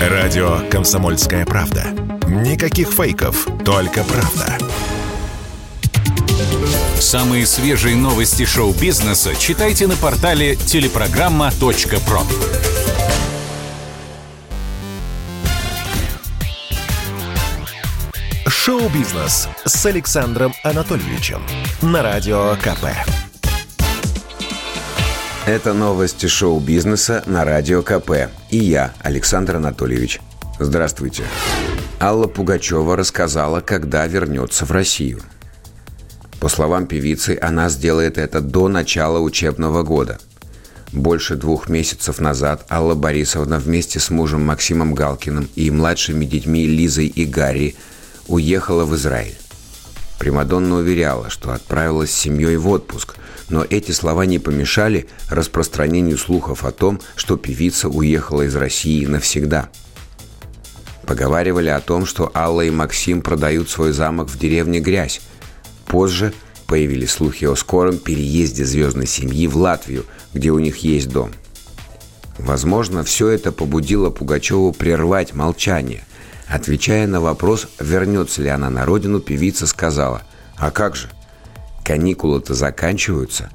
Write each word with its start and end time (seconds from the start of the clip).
Радио 0.00 0.60
«Комсомольская 0.70 1.44
правда». 1.44 1.84
Никаких 2.26 2.88
фейков, 2.88 3.46
только 3.66 4.02
правда. 4.02 4.56
Самые 6.98 7.44
свежие 7.44 7.96
новости 7.96 8.46
шоу-бизнеса 8.46 9.34
читайте 9.36 9.86
на 9.86 9.96
портале 9.96 10.56
телепрограмма.про. 10.56 12.22
Шоу-бизнес 18.46 19.48
с 19.66 19.84
Александром 19.84 20.54
Анатольевичем 20.64 21.42
на 21.82 22.02
Радио 22.02 22.56
КП. 22.56 23.29
Это 25.50 25.72
новости 25.72 26.26
шоу-бизнеса 26.26 27.24
на 27.26 27.44
Радио 27.44 27.82
КП. 27.82 28.30
И 28.50 28.58
я, 28.58 28.94
Александр 29.00 29.56
Анатольевич. 29.56 30.20
Здравствуйте. 30.60 31.24
Алла 32.00 32.28
Пугачева 32.28 32.94
рассказала, 32.94 33.60
когда 33.60 34.06
вернется 34.06 34.64
в 34.64 34.70
Россию. 34.70 35.20
По 36.38 36.48
словам 36.48 36.86
певицы, 36.86 37.36
она 37.42 37.68
сделает 37.68 38.16
это 38.16 38.40
до 38.40 38.68
начала 38.68 39.18
учебного 39.18 39.82
года. 39.82 40.20
Больше 40.92 41.34
двух 41.34 41.68
месяцев 41.68 42.20
назад 42.20 42.64
Алла 42.70 42.94
Борисовна 42.94 43.58
вместе 43.58 43.98
с 43.98 44.08
мужем 44.08 44.46
Максимом 44.46 44.94
Галкиным 44.94 45.48
и 45.56 45.68
младшими 45.72 46.26
детьми 46.26 46.64
Лизой 46.64 47.08
и 47.08 47.24
Гарри 47.24 47.74
уехала 48.28 48.84
в 48.84 48.94
Израиль. 48.94 49.36
Примадонна 50.20 50.76
уверяла, 50.76 51.30
что 51.30 51.50
отправилась 51.54 52.10
с 52.10 52.18
семьей 52.18 52.58
в 52.58 52.68
отпуск, 52.68 53.16
но 53.48 53.64
эти 53.68 53.90
слова 53.92 54.26
не 54.26 54.38
помешали 54.38 55.08
распространению 55.30 56.18
слухов 56.18 56.66
о 56.66 56.72
том, 56.72 57.00
что 57.16 57.38
певица 57.38 57.88
уехала 57.88 58.42
из 58.42 58.54
России 58.54 59.06
навсегда. 59.06 59.70
Поговаривали 61.06 61.70
о 61.70 61.80
том, 61.80 62.04
что 62.04 62.30
Алла 62.34 62.60
и 62.60 62.70
Максим 62.70 63.22
продают 63.22 63.70
свой 63.70 63.92
замок 63.92 64.28
в 64.28 64.38
деревне 64.38 64.78
Грязь. 64.78 65.22
Позже 65.86 66.34
появились 66.66 67.12
слухи 67.12 67.46
о 67.46 67.56
скором 67.56 67.96
переезде 67.96 68.66
звездной 68.66 69.06
семьи 69.06 69.46
в 69.46 69.56
Латвию, 69.56 70.04
где 70.34 70.50
у 70.50 70.58
них 70.58 70.76
есть 70.84 71.08
дом. 71.08 71.30
Возможно, 72.36 73.04
все 73.04 73.28
это 73.28 73.52
побудило 73.52 74.10
Пугачеву 74.10 74.74
прервать 74.74 75.32
молчание. 75.32 76.04
Отвечая 76.50 77.06
на 77.06 77.20
вопрос, 77.20 77.68
вернется 77.78 78.42
ли 78.42 78.48
она 78.48 78.70
на 78.70 78.84
родину, 78.84 79.20
певица 79.20 79.68
сказала, 79.68 80.22
«А 80.56 80.72
как 80.72 80.96
же? 80.96 81.08
Каникулы-то 81.84 82.54
заканчиваются. 82.54 83.50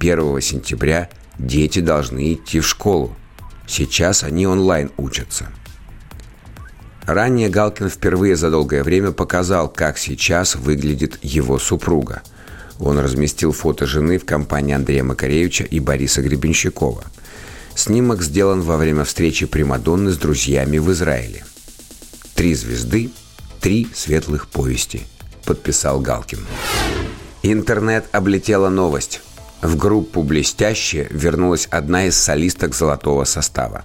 1 0.00 0.40
сентября 0.40 1.08
дети 1.38 1.78
должны 1.78 2.32
идти 2.32 2.58
в 2.58 2.66
школу. 2.66 3.14
Сейчас 3.68 4.24
они 4.24 4.48
онлайн 4.48 4.90
учатся». 4.96 5.46
Ранее 7.06 7.48
Галкин 7.48 7.88
впервые 7.88 8.34
за 8.34 8.50
долгое 8.50 8.82
время 8.82 9.12
показал, 9.12 9.68
как 9.68 9.96
сейчас 9.96 10.56
выглядит 10.56 11.18
его 11.22 11.60
супруга. 11.60 12.22
Он 12.80 12.98
разместил 12.98 13.52
фото 13.52 13.86
жены 13.86 14.18
в 14.18 14.24
компании 14.24 14.74
Андрея 14.74 15.04
Макаревича 15.04 15.64
и 15.64 15.78
Бориса 15.78 16.22
Гребенщикова. 16.22 17.04
Снимок 17.76 18.22
сделан 18.22 18.62
во 18.62 18.76
время 18.76 19.04
встречи 19.04 19.46
Примадонны 19.46 20.10
с 20.10 20.16
друзьями 20.16 20.78
в 20.78 20.90
Израиле. 20.90 21.44
Три 22.42 22.56
звезды, 22.56 23.12
три 23.60 23.86
светлых 23.94 24.48
повести, 24.48 25.02
подписал 25.44 26.00
Галкин. 26.00 26.40
Интернет 27.44 28.06
облетела 28.10 28.68
новость. 28.68 29.22
В 29.62 29.76
группу 29.76 30.24
«Блестяще» 30.24 31.06
вернулась 31.12 31.68
одна 31.70 32.06
из 32.06 32.18
солисток 32.18 32.74
золотого 32.74 33.22
состава. 33.22 33.84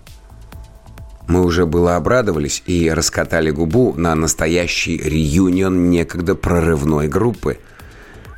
Мы 1.27 1.45
уже 1.45 1.67
было 1.67 1.97
обрадовались 1.97 2.63
и 2.65 2.89
раскатали 2.89 3.51
губу 3.51 3.93
на 3.95 4.15
настоящий 4.15 4.97
реюнион 4.97 5.91
некогда 5.91 6.33
прорывной 6.33 7.07
группы. 7.07 7.59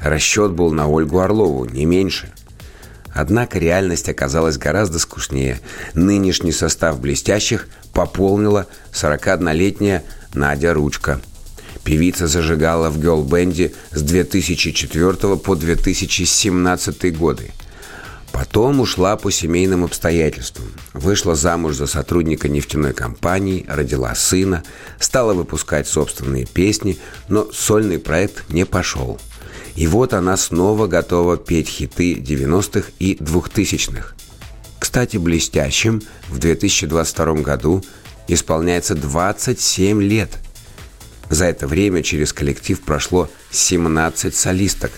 Расчет 0.02 0.52
был 0.52 0.74
на 0.74 0.90
Ольгу 0.90 1.20
Орлову, 1.20 1.64
не 1.64 1.86
меньше. 1.86 2.30
Однако 3.20 3.60
реальность 3.60 4.08
оказалась 4.08 4.58
гораздо 4.58 4.98
скучнее. 4.98 5.60
Нынешний 5.94 6.54
состав 6.54 7.02
«Блестящих» 7.02 7.68
пополнила 7.92 8.66
41-летняя 8.94 10.06
Надя 10.34 10.74
Ручка. 10.74 11.20
Певица 11.84 12.28
зажигала 12.28 12.90
в 12.90 12.98
гелл-бенде 12.98 13.74
с 13.92 14.02
2004 14.04 15.36
по 15.36 15.56
2017 15.58 17.18
годы. 17.18 17.52
Потом 18.32 18.80
ушла 18.80 19.18
по 19.18 19.32
семейным 19.32 19.84
обстоятельствам. 19.84 20.72
Вышла 20.94 21.36
замуж 21.36 21.76
за 21.76 21.88
сотрудника 21.88 22.48
нефтяной 22.48 22.94
компании, 22.94 23.66
родила 23.68 24.16
сына, 24.16 24.64
стала 24.98 25.34
выпускать 25.34 25.90
собственные 25.90 26.46
песни, 26.46 26.98
но 27.28 27.52
сольный 27.52 28.00
проект 28.00 28.50
не 28.50 28.66
пошел. 28.66 29.20
И 29.76 29.88
вот 29.88 30.14
она 30.14 30.36
снова 30.38 30.88
готова 30.88 31.38
петь 31.38 31.70
хиты 31.70 32.16
90-х 32.16 32.90
и 33.00 33.16
2000-х. 33.16 34.16
Кстати, 34.80 35.18
блестящим 35.18 36.02
в 36.30 36.40
2022 36.40 37.34
году 37.36 37.84
исполняется 38.28 38.96
27 38.96 40.02
лет. 40.02 40.40
За 41.30 41.46
это 41.46 41.68
время 41.68 42.02
через 42.02 42.34
коллектив 42.34 42.80
прошло 42.82 43.30
17 43.52 44.34
солисток. 44.34 44.92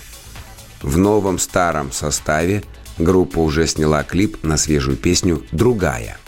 В 0.80 0.98
новом 0.98 1.38
старом 1.38 1.92
составе 1.92 2.62
группа 2.98 3.38
уже 3.38 3.66
сняла 3.66 4.02
клип 4.02 4.42
на 4.42 4.56
свежую 4.56 4.96
песню 4.96 5.44
«Другая». 5.52 6.18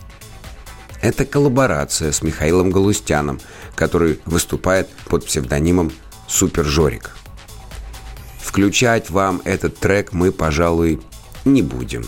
Это 1.00 1.25
коллаборация 1.26 2.12
с 2.12 2.22
Михаилом 2.22 2.71
Галустяном, 2.71 3.41
который 3.75 4.21
выступает 4.25 4.88
под 5.06 5.26
псевдонимом 5.26 5.93
«Супер 6.28 6.65
Жорик». 6.65 7.11
Включать 8.54 9.10
вам 9.10 9.42
этот 9.44 9.78
трек 9.78 10.12
мы, 10.12 10.31
пожалуй, 10.31 11.00
не 11.44 11.60
будем. 11.60 12.04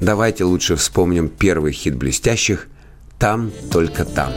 Давайте 0.00 0.42
лучше 0.42 0.74
вспомним 0.74 1.28
первый 1.28 1.70
хит 1.70 1.94
блестящих 1.94 2.66
«Там, 3.16 3.52
только 3.70 4.04
там». 4.04 4.32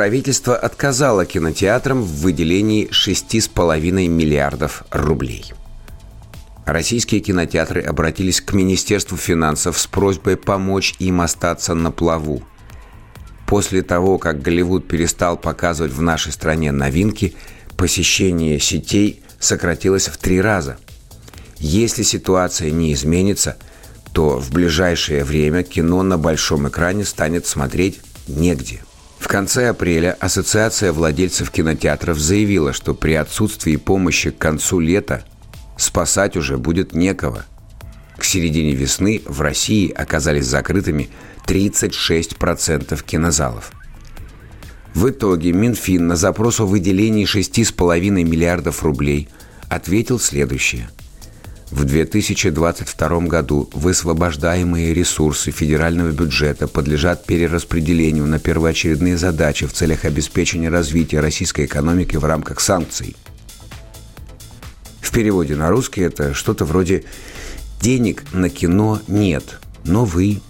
Правительство 0.00 0.56
отказало 0.56 1.26
кинотеатрам 1.26 2.00
в 2.00 2.22
выделении 2.22 2.88
6,5 2.88 4.08
миллиардов 4.08 4.84
рублей. 4.90 5.52
Российские 6.64 7.20
кинотеатры 7.20 7.82
обратились 7.82 8.40
к 8.40 8.54
Министерству 8.54 9.18
финансов 9.18 9.78
с 9.78 9.86
просьбой 9.86 10.38
помочь 10.38 10.94
им 11.00 11.20
остаться 11.20 11.74
на 11.74 11.90
плаву. 11.90 12.42
После 13.46 13.82
того, 13.82 14.16
как 14.16 14.40
Голливуд 14.40 14.88
перестал 14.88 15.36
показывать 15.36 15.92
в 15.92 16.00
нашей 16.00 16.32
стране 16.32 16.72
новинки, 16.72 17.34
посещение 17.76 18.58
сетей 18.58 19.22
сократилось 19.38 20.08
в 20.08 20.16
три 20.16 20.40
раза. 20.40 20.78
Если 21.58 22.04
ситуация 22.04 22.70
не 22.70 22.94
изменится, 22.94 23.58
то 24.14 24.38
в 24.38 24.50
ближайшее 24.50 25.24
время 25.24 25.62
кино 25.62 26.02
на 26.02 26.16
большом 26.16 26.70
экране 26.70 27.04
станет 27.04 27.44
смотреть 27.44 28.00
негде– 28.26 28.82
конце 29.30 29.68
апреля 29.68 30.16
Ассоциация 30.18 30.92
владельцев 30.92 31.52
кинотеатров 31.52 32.18
заявила, 32.18 32.72
что 32.72 32.94
при 32.94 33.12
отсутствии 33.12 33.76
помощи 33.76 34.30
к 34.30 34.38
концу 34.38 34.80
лета 34.80 35.24
спасать 35.76 36.36
уже 36.36 36.58
будет 36.58 36.94
некого. 36.94 37.44
К 38.18 38.24
середине 38.24 38.72
весны 38.72 39.22
в 39.24 39.40
России 39.40 39.88
оказались 39.88 40.46
закрытыми 40.46 41.10
36% 41.46 43.00
кинозалов. 43.04 43.70
В 44.94 45.08
итоге 45.08 45.52
Минфин 45.52 46.08
на 46.08 46.16
запрос 46.16 46.58
о 46.58 46.66
выделении 46.66 47.24
6,5 47.24 48.10
миллиардов 48.10 48.82
рублей 48.82 49.28
ответил 49.68 50.18
следующее. 50.18 50.90
В 51.70 51.84
2022 51.84 53.20
году 53.20 53.70
высвобождаемые 53.72 54.92
ресурсы 54.92 55.52
федерального 55.52 56.10
бюджета 56.10 56.66
подлежат 56.66 57.24
перераспределению 57.24 58.26
на 58.26 58.40
первоочередные 58.40 59.16
задачи 59.16 59.66
в 59.66 59.72
целях 59.72 60.04
обеспечения 60.04 60.68
развития 60.68 61.20
российской 61.20 61.66
экономики 61.66 62.16
в 62.16 62.24
рамках 62.24 62.58
санкций. 62.58 63.14
В 65.00 65.12
переводе 65.12 65.54
на 65.54 65.70
русский 65.70 66.00
это 66.00 66.34
что-то 66.34 66.64
вроде 66.64 67.04
«денег 67.80 68.24
на 68.32 68.50
кино 68.50 69.00
нет, 69.06 69.60
но 69.84 70.04
вы 70.04 70.40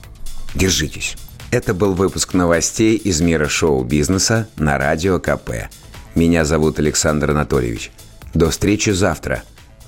держитесь». 0.54 1.16
Это 1.50 1.74
был 1.74 1.92
выпуск 1.94 2.32
новостей 2.32 2.96
из 2.96 3.20
мира 3.20 3.48
шоу-бизнеса 3.48 4.48
на 4.56 4.78
Радио 4.78 5.18
КП. 5.18 5.68
Меня 6.14 6.44
зовут 6.44 6.78
Александр 6.78 7.32
Анатольевич. 7.32 7.90
До 8.32 8.50
встречи 8.50 8.90
завтра. 8.90 9.42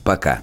Пока. 0.05 0.43